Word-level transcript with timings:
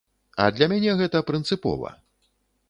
А 0.45 0.47
для 0.55 0.67
мяне 0.71 0.95
гэта 1.01 1.21
прынцыпова. 1.29 1.93